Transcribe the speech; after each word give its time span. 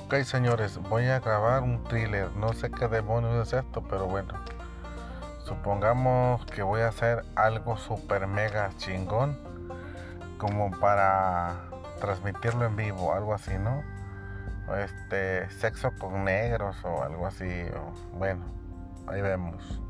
Ok, 0.00 0.14
señores, 0.22 0.78
voy 0.78 1.06
a 1.06 1.18
grabar 1.18 1.64
un 1.64 1.82
thriller. 1.82 2.30
No 2.36 2.52
sé 2.52 2.70
qué 2.70 2.86
demonios 2.86 3.48
es 3.48 3.52
esto, 3.52 3.82
pero 3.90 4.06
bueno. 4.06 4.32
Supongamos 5.44 6.46
que 6.46 6.62
voy 6.62 6.82
a 6.82 6.88
hacer 6.88 7.24
algo 7.34 7.76
super 7.76 8.28
mega 8.28 8.70
chingón. 8.76 9.36
Como 10.38 10.70
para 10.78 11.56
transmitirlo 12.00 12.64
en 12.64 12.76
vivo, 12.76 13.12
algo 13.12 13.34
así, 13.34 13.58
¿no? 13.58 13.82
Este, 14.76 15.50
sexo 15.50 15.90
con 15.98 16.24
negros 16.24 16.76
o 16.84 17.02
algo 17.02 17.26
así. 17.26 17.64
bueno, 18.16 18.44
ahí 19.08 19.20
vemos. 19.20 19.82